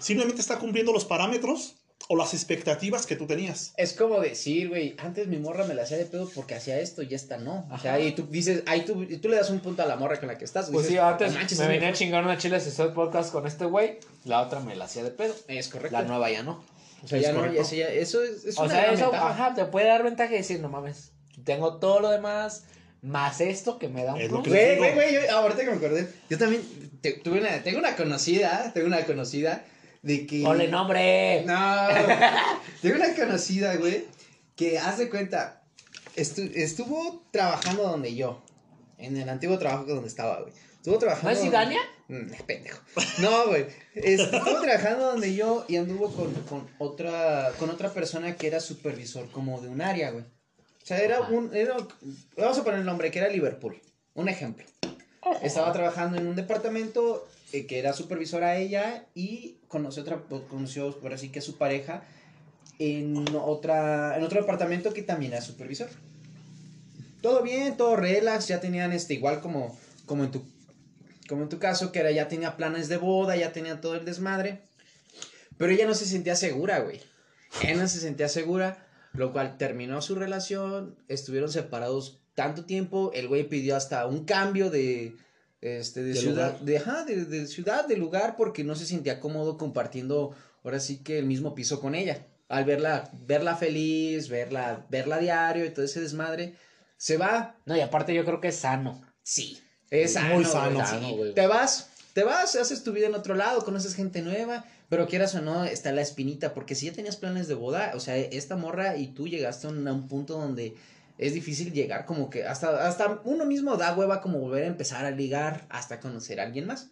[0.00, 1.76] Simplemente está cumpliendo los parámetros
[2.08, 3.72] o las expectativas que tú tenías.
[3.76, 7.02] Es como decir, güey, antes mi morra me la hacía de pedo porque hacía esto
[7.02, 7.66] y esta no.
[7.70, 8.00] O sea, Ajá.
[8.00, 10.28] y tú dices, ahí tú, y tú le das un punto a la morra con
[10.28, 10.66] la que estás.
[10.70, 11.98] Pues dices, sí, antes "No manches, me venía a mejor".
[11.98, 13.98] chingar una chile si podcast con este güey.
[14.24, 15.34] La otra me la hacía de pedo.
[15.48, 15.96] Es correcto.
[15.96, 16.62] La nueva ya no.
[17.02, 17.62] O sea, Es ya no, correcto.
[17.74, 19.30] ya eso es, es O una sea, eso ventaja.
[19.30, 21.12] ajá, te puede dar ventaja y decir, no mames.
[21.44, 22.64] Tengo todo lo demás,
[23.00, 24.46] más esto que me da un Es plus.
[24.46, 26.62] Güey, güey, güey, ahorita que me acordé, yo también
[27.00, 29.64] te- tuve una, tengo una conocida, tengo una conocida
[30.02, 30.42] de que...
[30.42, 31.44] Ponle nombre.
[31.44, 31.88] No,
[32.82, 34.04] tengo una conocida, güey,
[34.56, 35.62] que haz de cuenta,
[36.16, 38.42] estu- estuvo trabajando donde yo,
[38.98, 40.52] en el antiguo trabajo donde estaba, güey.
[40.82, 41.30] Estuvo trabajando...
[41.30, 41.80] ¿No es donde- Idania?
[42.08, 42.80] Mm, pendejo.
[43.20, 43.66] No, güey.
[43.94, 48.58] Es- Estuvo trabajando donde yo y anduvo con, con otra con otra persona que era
[48.58, 50.24] supervisor como de un área, güey.
[50.24, 51.30] O sea, era Ajá.
[51.32, 51.76] un era-
[52.36, 53.80] vamos a poner el nombre que era Liverpool.
[54.14, 54.66] Un ejemplo.
[55.40, 60.42] Estaba trabajando en un departamento eh, que era supervisora a ella y conoció otra, pues,
[60.50, 62.02] conoció por así que su pareja
[62.80, 65.88] en otra, en otro departamento que también era supervisor.
[67.20, 70.42] Todo bien, todo relax, ya tenían este, igual como, como en tu,
[71.32, 74.04] como en tu caso, que era, ya tenía planes de boda, ya tenía todo el
[74.04, 74.60] desmadre.
[75.56, 77.00] Pero ella no se sentía segura, güey.
[77.62, 83.28] Ella no se sentía segura, lo cual terminó su relación, estuvieron separados tanto tiempo, el
[83.28, 85.16] güey pidió hasta un cambio de,
[85.62, 89.18] este, de, De ciudad, de, ajá, de, de ciudad, de lugar, porque no se sentía
[89.18, 92.26] cómodo compartiendo, ahora sí que el mismo piso con ella.
[92.50, 96.56] Al verla, verla feliz, verla, verla diario y todo ese desmadre,
[96.98, 97.56] se va.
[97.64, 99.00] No, y aparte yo creo que es sano.
[99.22, 99.62] Sí.
[99.92, 101.16] Es Muy sano, güey, sano, sí.
[101.16, 101.34] güey.
[101.34, 105.34] Te vas, te vas, haces tu vida en otro lado, conoces gente nueva, pero quieras
[105.34, 108.56] o no, está la espinita, porque si ya tenías planes de boda, o sea, esta
[108.56, 110.74] morra y tú llegaste a un, a un punto donde
[111.18, 115.04] es difícil llegar como que hasta, hasta uno mismo da hueva como volver a empezar
[115.04, 116.88] a ligar hasta conocer a alguien más.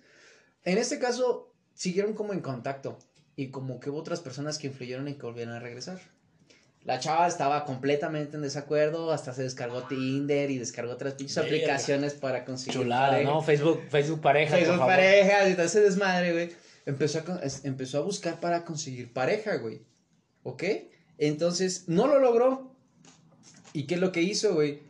[0.64, 2.98] En este caso, siguieron como en contacto
[3.34, 6.00] y como que hubo otras personas que influyeron en que volvieran a regresar.
[6.85, 12.14] La chava estaba completamente en desacuerdo, hasta se descargó Tinder y descargó otras pinches aplicaciones
[12.14, 13.31] para conseguir Chulada, pareja.
[13.31, 13.43] ¿no?
[13.43, 14.57] Facebook, Facebook pareja.
[14.57, 14.95] Facebook por favor.
[14.95, 16.51] parejas y todo ese desmadre, güey.
[16.87, 19.83] Empezó a, empezó a buscar para conseguir pareja, güey.
[20.43, 20.64] ¿Ok?
[21.19, 22.75] Entonces, no lo logró.
[23.75, 24.81] ¿Y qué es lo que hizo, güey?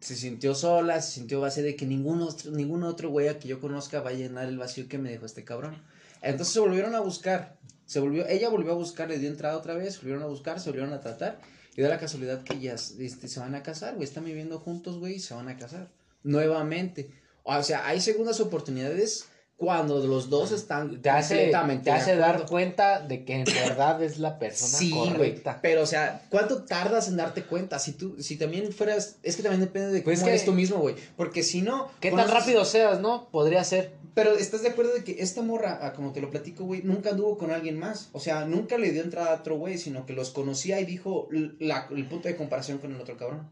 [0.00, 3.48] Se sintió sola, se sintió base de que ningún otro, ningún otro güey a que
[3.48, 5.82] yo conozca va a llenar el vacío que me dejó este cabrón.
[6.20, 7.56] Entonces se volvieron a buscar.
[7.92, 10.70] Se volvió, ella volvió a buscar, le dio entrada otra vez, volvieron a buscar, se
[10.70, 11.38] volvieron a tratar.
[11.76, 14.04] Y da la casualidad que ellas este, se van a casar, güey.
[14.04, 15.90] Están viviendo juntos, güey, y se van a casar.
[16.22, 17.10] Nuevamente.
[17.42, 19.26] O sea, hay segundas oportunidades
[19.62, 23.44] cuando los dos están Te hace, completamente te de hace dar cuenta de que en
[23.44, 25.12] verdad es la persona Sí, güey.
[25.12, 25.60] correcta.
[25.62, 27.78] Pero, o sea, ¿cuánto tardas en darte cuenta?
[27.78, 30.44] Si tú, si también fueras, es que también depende de cómo Pues es que- eres
[30.44, 30.96] tú mismo, güey.
[31.16, 31.88] Porque si no.
[32.00, 33.28] ¿Qué tan rápido seas, no?
[33.30, 33.92] Podría ser.
[34.14, 37.10] Pero estás de acuerdo de que esta morra, ah, como te lo platico, güey, nunca
[37.10, 38.08] anduvo con alguien más.
[38.12, 41.28] O sea, nunca le dio entrada a otro güey, sino que los conocía y dijo
[41.30, 43.48] la- el punto de comparación con el otro cabrón.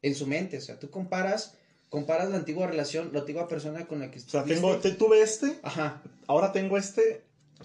[0.00, 1.58] En su mente, o sea, tú comparas,
[1.92, 4.54] comparas la antigua relación, la antigua persona con la que O sea, estuviste.
[4.54, 6.02] tengo, te, tuve este, Ajá.
[6.26, 7.22] ahora tengo este.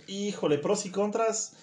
[0.07, 1.53] Híjole, pros y contras.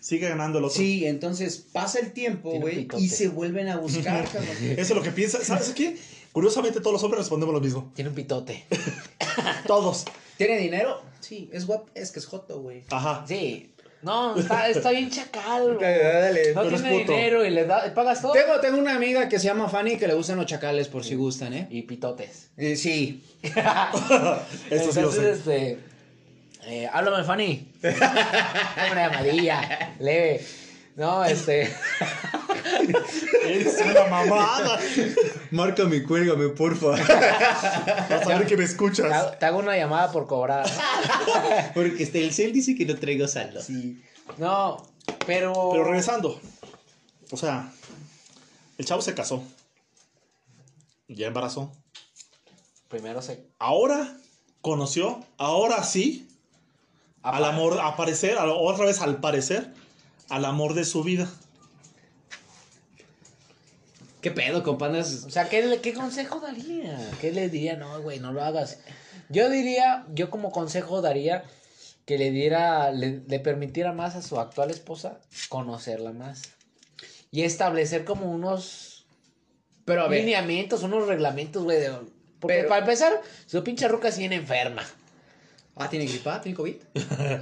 [0.00, 0.76] Sigue ganando el otro.
[0.78, 4.56] Sí, entonces pasa el tiempo, güey, y se vuelven a buscar, cabrón.
[4.62, 5.44] Eso es lo que piensa.
[5.44, 5.98] ¿Sabes qué?
[6.32, 7.92] Curiosamente, todos los hombres respondemos lo mismo.
[7.94, 8.64] Tiene un pitote.
[9.66, 10.04] Todos.
[10.38, 11.02] ¿Tiene dinero?
[11.20, 12.84] Sí, es guapo, es que es joto, güey.
[12.90, 13.24] Ajá.
[13.28, 13.70] Sí.
[14.04, 15.98] No, está, está bien chacal, güey.
[15.98, 17.12] Dale, No tiene puto.
[17.12, 18.32] dinero y le, da, pagas todo.
[18.32, 21.14] Tengo, tengo una amiga que se llama Fanny que le gustan los chacales por si
[21.14, 21.66] gustan, ¿eh?
[21.70, 22.50] Y pitotes.
[22.56, 23.22] Eh, sí.
[23.42, 23.50] Sí
[24.70, 25.30] Entonces, sé.
[25.32, 25.78] este.
[26.66, 27.68] Eh, háblame, Fanny.
[27.82, 29.94] Una llamadilla.
[29.98, 30.40] Leve.
[30.96, 31.72] No, este.
[33.44, 34.78] Eres una mamada.
[35.50, 36.90] Márcame, cuélgame, porfa.
[36.90, 39.12] Vas a ver que me Te escuchas.
[39.12, 40.66] hago, te hago una llamada por cobrar.
[41.74, 43.62] Porque este, el cel dice que no traigo saldo.
[43.62, 44.02] Sí.
[44.38, 44.78] No,
[45.26, 45.52] pero.
[45.72, 46.40] Pero regresando.
[47.30, 47.70] O sea,
[48.78, 49.42] el chavo se casó.
[51.08, 51.70] Ya embarazó.
[52.88, 53.44] Primero se.
[53.58, 54.16] Ahora
[54.62, 56.28] conoció, ahora sí,
[57.22, 59.72] al amor, a parecer, a- otra vez al parecer,
[60.30, 61.28] al amor de su vida.
[64.24, 65.24] ¿Qué pedo, companas?
[65.26, 66.98] O sea, ¿qué, ¿qué consejo daría?
[67.20, 67.76] ¿Qué le diría?
[67.76, 68.78] No, güey, no lo hagas.
[69.28, 71.44] Yo diría, yo como consejo daría
[72.06, 76.40] que le diera, le, le permitiera más a su actual esposa conocerla más.
[77.30, 79.04] Y establecer como unos
[79.84, 81.80] Pero a ver, lineamientos, unos reglamentos, güey.
[81.80, 81.90] de-
[82.40, 84.82] Porque Pero- para empezar, su pinche ruca sí viene enferma.
[85.76, 86.40] ah, ¿tiene gripa?
[86.40, 86.76] ¿Tiene COVID?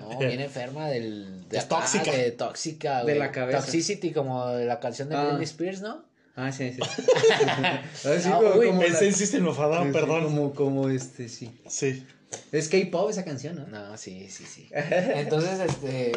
[0.01, 1.49] No, viene enferma del...
[1.49, 2.11] De Es acá, tóxica.
[2.11, 3.19] De tóxica, De güey.
[3.19, 3.59] la cabeza.
[3.61, 5.25] Toxicity, como de la canción de Ah.
[5.27, 6.11] Britney Spears, ¿no?
[6.35, 6.81] Ah, sí, sí.
[6.81, 10.25] Así Ah, como, uy, como Pensé en System of a Down, sí, perdón.
[10.25, 11.51] Como, como este, sí.
[11.69, 12.07] Sí.
[12.51, 13.67] Es K-pop esa canción, ¿no?
[13.67, 14.69] No, sí, sí, sí.
[14.73, 16.13] Entonces, este,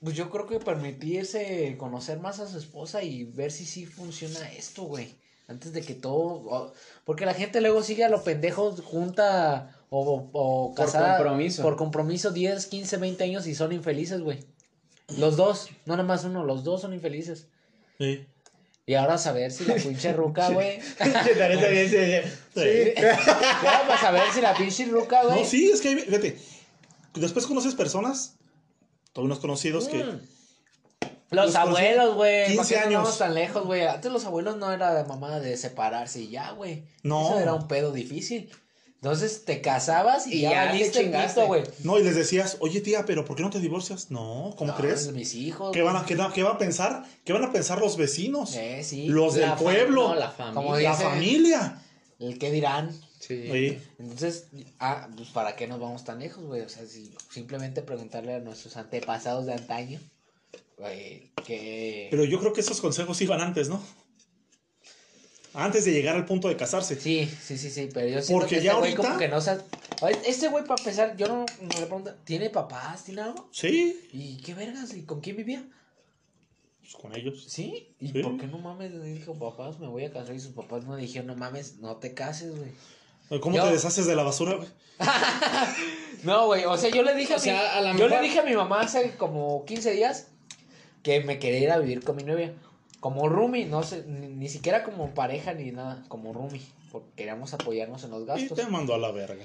[0.00, 4.40] pues yo creo que permitirse conocer más a su esposa y ver si sí funciona
[4.52, 5.14] esto, güey.
[5.48, 6.72] Antes de que todo,
[7.04, 11.62] porque la gente luego sigue a lo pendejo, junta o, o Por casada compromiso.
[11.62, 14.40] por compromiso 10, 15, 20 años y son infelices, güey.
[15.18, 17.46] Los dos, no nada más uno, los dos son infelices.
[17.98, 18.26] Sí.
[18.88, 20.80] Y ahora saber si la pinche ruca, güey.
[20.80, 21.10] Sí.
[23.64, 25.40] Ahora para saber si la pinche ruca, güey.
[25.42, 26.38] No, sí, es que, hay- fíjate,
[27.14, 28.36] después conoces personas,
[29.12, 30.04] todos unos conocidos que...
[30.04, 30.20] Mm.
[31.30, 32.46] Los, Los abuelos, güey.
[32.46, 33.02] 15 ¿Para qué nos años.
[33.02, 33.84] vamos tan lejos, güey?
[33.84, 36.84] Antes los abuelos no era de mamá de separarse y ya, güey.
[37.02, 37.26] No.
[37.30, 38.48] Eso era un pedo difícil.
[39.06, 41.62] Entonces te casabas y, Y ya, ya te valiste güey.
[41.84, 44.10] No, y les decías, oye tía, pero ¿por qué no te divorcias?
[44.10, 45.12] No, ¿cómo No, crees?
[45.12, 45.70] Mis hijos.
[45.72, 47.04] ¿Qué van, a, qué, qué van a pensar?
[47.24, 48.56] ¿Qué van a pensar los vecinos?
[48.56, 49.06] Eh, sí.
[49.06, 50.08] Los del La pueblo.
[50.08, 50.54] no, la familia.
[50.54, 51.82] Como la familia.
[52.18, 52.90] El que dirán.
[53.20, 53.48] Sí.
[53.48, 53.78] Sí.
[54.00, 54.48] Entonces,
[54.80, 56.62] ah, pues para qué nos vamos tan lejos, güey.
[56.62, 60.00] O sea, si simplemente preguntarle a nuestros antepasados de antaño,
[60.78, 62.08] güey, que...
[62.10, 63.80] Pero yo creo que esos consejos iban antes, ¿no?
[65.56, 67.00] Antes de llegar al punto de casarse.
[67.00, 69.40] Sí, sí, sí, sí, pero yo siento Porque que ya este güey como que no
[69.40, 69.62] sabe...
[70.02, 73.04] Oye, Este güey, para empezar, yo no, no le pregunto, ¿tiene papás?
[73.04, 73.48] ¿Tiene algo?
[73.52, 74.92] Sí, ¿Y qué vergas?
[74.94, 75.64] ¿Y con quién vivía?
[76.80, 77.46] pues con ellos.
[77.48, 77.94] ¿Sí?
[77.98, 78.20] ¿Y Sí.
[78.22, 78.92] por qué no mames?
[78.92, 80.34] Le dijo, papás, me voy a casar.
[80.36, 83.40] Y sus papás no dijeron, no mames, no te cases, güey.
[83.40, 84.68] ¿Cómo Yo- te deshaces de la basura, güey?
[86.22, 88.28] No, güey, o sea, yo le dije a, sea, mi, a la yo mejor- le
[88.28, 90.28] dije a mi mamá hace como 15 días
[91.02, 92.54] que me quería ir a vivir con mi novia.
[93.00, 97.52] Como roomie, no sé, ni, ni siquiera como pareja ni nada, como roomie, porque queríamos
[97.54, 98.56] apoyarnos en los Y gastos.
[98.58, 99.44] te mandó a la verga.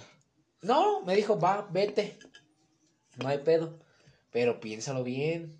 [0.61, 2.17] No, me dijo, va, vete.
[3.17, 3.77] No hay pedo.
[4.31, 5.59] Pero piénsalo bien.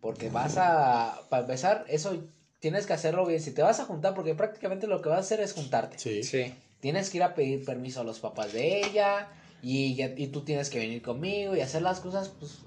[0.00, 1.20] Porque vas a.
[1.30, 2.24] Para empezar, eso
[2.58, 3.40] tienes que hacerlo bien.
[3.40, 5.98] Si te vas a juntar, porque prácticamente lo que vas a hacer es juntarte.
[5.98, 6.24] Sí.
[6.24, 6.52] Sí.
[6.80, 9.28] Tienes que ir a pedir permiso a los papás de ella.
[9.62, 12.58] Y, ya- y tú tienes que venir conmigo y hacer las cosas, pues.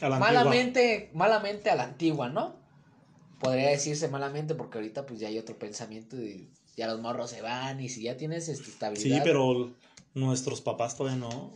[0.00, 0.18] A la antigua.
[0.18, 2.56] malamente, malamente a la antigua, ¿no?
[3.40, 7.42] Podría decirse malamente porque ahorita pues ya hay otro pensamiento y ya los morros se
[7.42, 9.16] van y si ya tienes este, estabilidad.
[9.16, 9.72] Sí, pero
[10.14, 11.52] nuestros papás todavía no.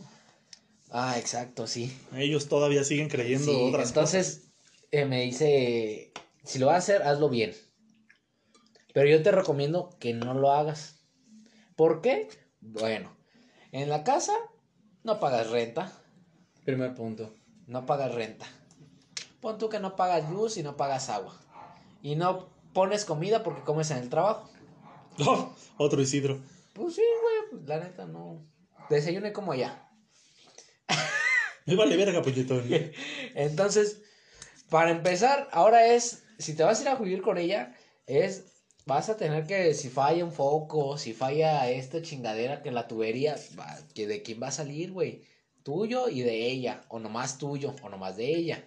[0.91, 1.95] Ah, exacto, sí.
[2.15, 4.49] Ellos todavía siguen creyendo Sí, otras entonces
[4.91, 6.11] eh, me dice,
[6.43, 7.53] si lo vas a hacer, hazlo bien.
[8.93, 10.99] Pero yo te recomiendo que no lo hagas.
[11.75, 12.27] ¿Por qué?
[12.59, 13.15] Bueno,
[13.71, 14.33] en la casa
[15.03, 15.93] no pagas renta,
[16.65, 17.33] Primer punto.
[17.67, 18.45] no pagas renta.
[19.39, 21.39] Pon tú que no pagas luz y no pagas agua.
[22.01, 24.49] Y no pones comida porque comes en el trabajo.
[25.77, 26.39] otro Isidro.
[26.73, 28.45] Pues sí, güey, pues, la neta no.
[28.89, 29.85] Desayuné como allá.
[31.65, 32.63] Me vale verga, puñetón.
[33.35, 34.01] Entonces,
[34.69, 37.75] para empezar, ahora es, si te vas a ir a vivir con ella,
[38.07, 38.45] es,
[38.85, 43.35] vas a tener que, si falla un foco, si falla esta chingadera que la tubería,
[43.59, 45.23] va, que de quién va a salir, güey,
[45.63, 48.63] tuyo y de ella, o nomás tuyo, o nomás de ella.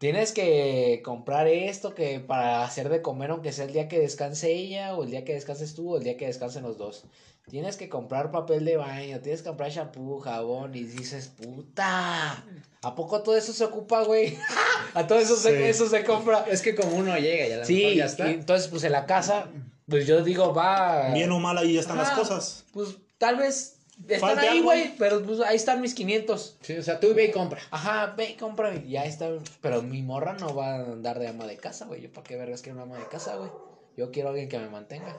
[0.00, 4.50] Tienes que comprar esto que para hacer de comer, aunque sea el día que descanse
[4.50, 7.04] ella, o el día que descanses tú, o el día que descansen los dos.
[7.50, 12.42] Tienes que comprar papel de baño, tienes que comprar shampoo, jabón, y dices, puta,
[12.80, 14.38] ¿a poco todo eso se ocupa, güey?
[14.94, 15.42] a todo eso, Sí.
[15.42, 16.46] se, eso se compra.
[16.50, 18.30] Es que como uno llega y a lo Sí, ya está.
[18.30, 19.48] y entonces, pues en la casa,
[19.86, 21.10] pues yo digo, va.
[21.12, 22.64] Bien o mal ahí ya están las cosas.
[22.72, 26.56] Pues tal vez están Falta ahí, güey, pero pues ahí están mis 500.
[26.62, 27.60] Sí, o sea, tú ve y compra.
[27.70, 29.28] Ajá, ve y compra y ya está.
[29.60, 32.02] Pero mi morra no va a andar de ama de casa, güey.
[32.02, 33.50] Yo para qué vergas quiero una ama de casa, güey.
[33.96, 35.16] Yo quiero a alguien que me mantenga.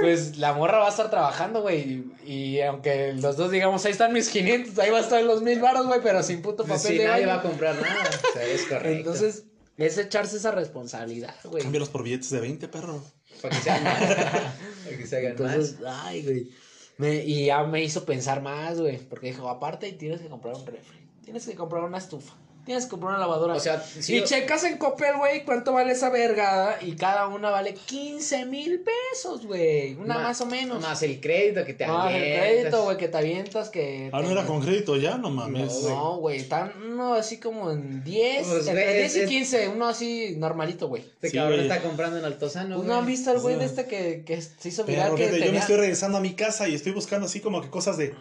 [0.00, 1.80] pues la morra va a estar trabajando, güey.
[2.24, 5.42] Y, y aunque los dos digamos, ahí están mis 500, ahí va a estar los
[5.42, 7.36] mil baros, güey, pero sin puto papel Si de nadie baño.
[7.36, 8.10] va a comprar nada.
[8.30, 8.88] O sea, es correcto.
[8.90, 9.44] Entonces,
[9.78, 11.62] es echarse esa responsabilidad, güey.
[11.62, 13.02] Cámbialos por billetes de 20, perro.
[13.42, 14.00] Para que se hagan más.
[14.84, 16.04] Para que se hagan Entonces, más.
[16.04, 16.50] ay, güey.
[16.98, 18.98] Me, y ya me hizo pensar más, güey.
[18.98, 20.98] Porque dijo, aparte tienes que comprar un refri.
[21.24, 22.34] Tienes que comprar una estufa.
[22.64, 23.54] Tienes que comprar una lavadora.
[23.54, 26.78] O sea, si y yo- checas en Coppel, güey, cuánto vale esa vergada.
[26.80, 29.94] Y cada una vale 15 mil pesos, güey.
[29.94, 30.80] Una más o menos.
[30.80, 32.46] Más el crédito que te Más el avientas.
[32.46, 34.10] crédito, güey, que te avientas, que...
[34.12, 35.82] Ah, no era con crédito ya, no mames.
[35.82, 39.68] No, güey, están no, así como en 10, Pues, entre güey, 10 y es- 15,
[39.68, 41.02] uno así normalito, güey.
[41.02, 42.76] Este Sí, cabrón está comprando en Altozano.
[42.76, 42.86] Güey.
[42.86, 45.50] no han visto al güey de este que, que se hizo viral Pero que yo
[45.52, 48.14] me estoy regresando a mi casa y estoy buscando así como que cosas de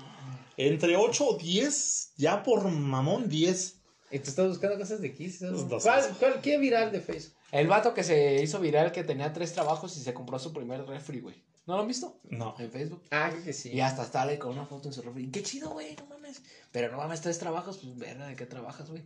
[0.58, 3.76] entre 8 o 10, ya por mamón 10.
[4.12, 5.40] Y tú estás buscando cosas de Kiss.
[5.40, 5.84] dos.
[5.84, 7.36] ¿Cuál, cuál, ¿Qué viral de Facebook?
[7.52, 10.86] El vato que se hizo viral que tenía tres trabajos y se compró su primer
[10.86, 11.36] refri, güey.
[11.68, 12.20] ¿No lo han visto?
[12.24, 12.56] No.
[12.60, 13.04] En Facebook.
[13.12, 13.70] Ah, creo que sí.
[13.70, 15.30] Y hasta sale con una foto en su refri.
[15.30, 16.42] Qué chido, güey, no mames.
[16.72, 19.04] Pero no mames, tres trabajos, pues verga, ¿de qué trabajas, güey?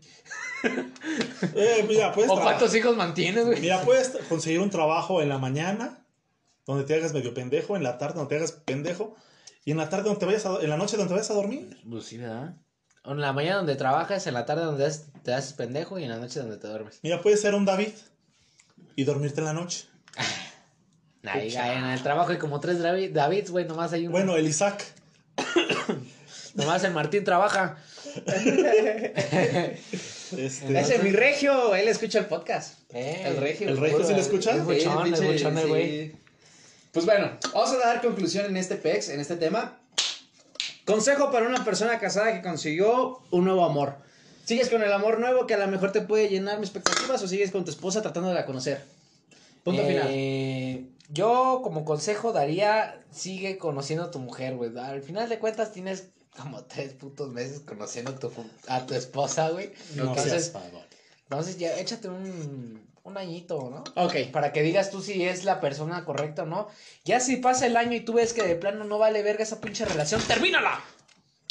[1.55, 3.59] Eh, mira, puedes, ¿O cuántos hijos mantienes, güey?
[3.61, 6.05] mira, puedes conseguir un trabajo en la mañana
[6.65, 9.15] donde te hagas medio pendejo, en la tarde donde te hagas pendejo
[9.63, 11.35] y en la tarde donde te vayas a, en la noche donde te vayas a
[11.35, 11.77] dormir.
[11.87, 12.55] Pues sí, ¿verdad?
[13.07, 16.09] En la mañana donde trabajas, en la tarde donde haces- te haces pendejo y en
[16.09, 16.99] la noche donde te duermes.
[17.03, 17.89] Mira, puedes ser un David
[18.95, 19.85] y dormirte en la noche.
[21.23, 24.11] Ahí, en el trabajo hay como tres David, Davids, güey, nomás hay uno.
[24.11, 24.83] Bueno, el Isaac.
[26.53, 27.77] Nomás el Martín trabaja.
[30.37, 31.75] Este, Ese es mi regio.
[31.75, 32.79] Él escucha el podcast.
[32.93, 33.69] Eh, El regio.
[33.69, 34.51] ¿El regio sí lo escucha?
[34.55, 36.13] Es buchón, es buchón güey.
[36.91, 39.77] Pues bueno, vamos a dar conclusión en este PEX, en este tema.
[40.85, 43.97] Consejo para una persona casada que consiguió un nuevo amor.
[44.45, 47.27] ¿Sigues con el amor nuevo que a lo mejor te puede llenar mis expectativas o
[47.27, 48.83] sigues con tu esposa tratando de la conocer?
[49.63, 50.07] Punto final.
[50.11, 54.77] Eh, Yo como consejo daría, sigue conociendo a tu mujer, güey.
[54.77, 58.31] Al final de cuentas tienes como tres putos meses conociendo a tu,
[58.67, 59.71] a tu esposa, güey.
[59.95, 60.63] no Entonces, seas.
[61.23, 64.03] Entonces ya échate un, un añito, ¿no?
[64.03, 64.15] Ok.
[64.31, 66.67] Para que digas tú si es la persona correcta o no.
[67.05, 69.61] Ya si pasa el año y tú ves que de plano no vale verga esa
[69.61, 70.83] pinche relación, ¡termínala!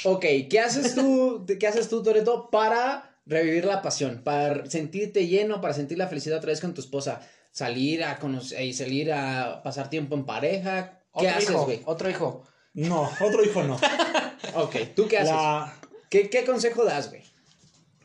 [0.04, 4.20] Ok, ¿qué haces tú, qué haces tú, Toreto, para revivir la pasión?
[4.24, 7.20] Para sentirte lleno, para sentir la felicidad otra vez con tu esposa.
[7.52, 11.00] Salir a conocer, y salir a pasar tiempo en pareja.
[11.16, 11.82] ¿Qué Otro haces, güey?
[11.84, 12.42] Otro hijo.
[12.74, 13.78] No, otro hijo no.
[14.56, 15.30] Ok, ¿tú qué haces?
[15.32, 15.72] La-
[16.10, 17.22] ¿Qué, ¿Qué consejo das, güey?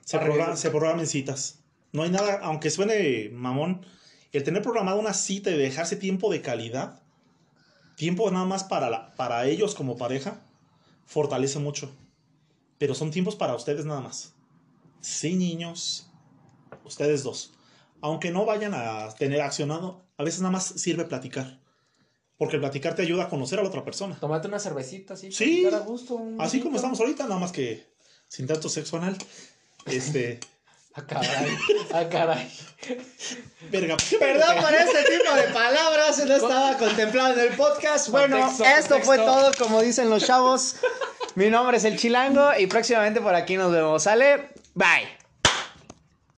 [0.05, 1.58] se, Para progra- que- se programan citas.
[1.91, 3.85] No hay nada, aunque suene mamón,
[4.31, 7.01] el tener programada una cita y dejarse tiempo de calidad,
[7.95, 10.41] tiempo nada más para, la- para ellos como pareja,
[11.05, 11.91] fortalece mucho.
[12.77, 14.33] Pero son tiempos para ustedes nada más.
[15.01, 16.09] Sí, niños,
[16.85, 17.53] ustedes dos.
[18.01, 21.59] Aunque no vayan a tener accionado, a veces nada más sirve platicar.
[22.37, 24.17] Porque el platicar te ayuda a conocer a la otra persona.
[24.17, 25.17] Tomate una cervecita.
[25.17, 25.65] Sí.
[25.65, 27.85] a gusto, un Así como estamos ahorita, nada más que
[28.29, 29.17] sin tanto sexo anal.
[29.85, 30.39] Este.
[30.95, 31.57] Ah, caray.
[31.93, 32.51] Ah, caray.
[33.69, 38.09] Verga, Perdón por este tipo de palabras, no estaba contemplado en el podcast.
[38.09, 40.77] Bueno, Contexto, Esto fue todo, como dicen los chavos.
[41.35, 44.03] Mi nombre es el Chilango y próximamente por aquí nos vemos.
[44.03, 44.49] ¿Sale?
[44.73, 45.18] Bye.